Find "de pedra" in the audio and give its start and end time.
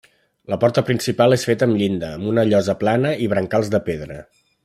3.77-4.19